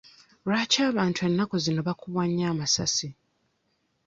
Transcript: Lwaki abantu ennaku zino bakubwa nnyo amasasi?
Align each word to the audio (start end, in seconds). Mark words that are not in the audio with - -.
Lwaki 0.45 0.77
abantu 0.89 1.19
ennaku 1.27 1.55
zino 1.63 1.81
bakubwa 1.87 2.23
nnyo 2.27 2.45
amasasi? 2.53 3.07